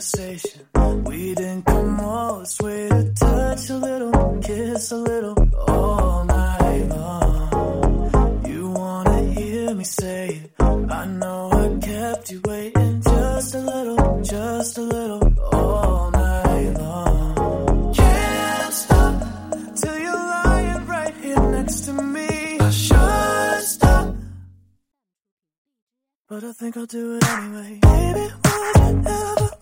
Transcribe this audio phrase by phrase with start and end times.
[0.00, 0.62] conversation.
[1.04, 5.36] We didn't come all this way to touch a little, kiss a little,
[5.68, 8.44] all night long.
[8.46, 10.50] You wanna hear me say it?
[10.58, 17.94] I know I kept you waiting just a little, just a little, all night long.
[17.94, 19.14] Can't stop
[19.76, 22.58] till you're lying right here next to me.
[22.58, 24.14] I should stop.
[26.28, 27.78] But I think I'll do it anyway.
[27.82, 29.59] Baby, would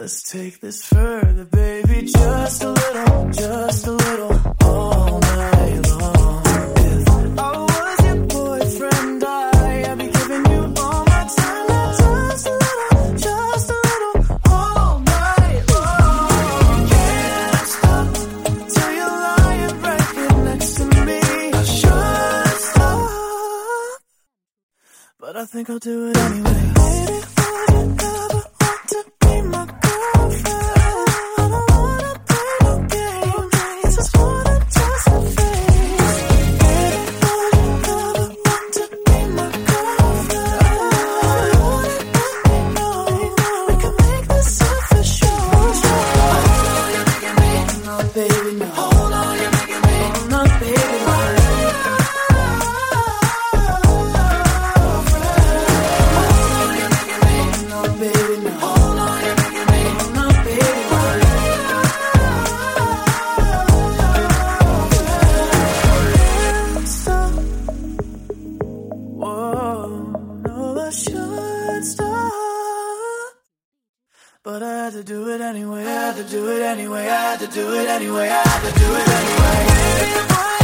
[0.00, 2.06] Let's take this further, baby.
[2.06, 4.09] Just a little, just a little,
[25.40, 26.72] I think I'll do it anyway.
[26.74, 27.39] Baby,
[70.90, 72.32] I should stop.
[74.42, 77.38] But I had to do it anyway, I had to do it anyway, I had
[77.38, 80.59] to do it anyway, I had to do it anyway.